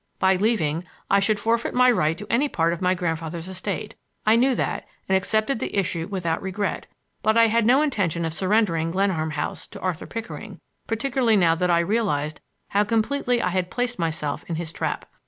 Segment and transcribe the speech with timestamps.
[0.17, 3.93] By leaving I should forfeit my right to any part of my grandfather's estate;
[4.25, 6.87] I knew that and accepted the issue without regret;
[7.21, 11.69] but I had no intention of surrendering Glenarm House to Arthur Pickering, particularly now that
[11.69, 15.05] I realized how completely I had placed myself in his trap.